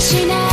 [0.00, 0.47] しない